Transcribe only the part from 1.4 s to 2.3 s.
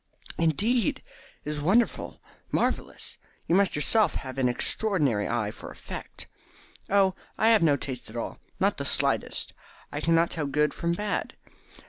it is wonderful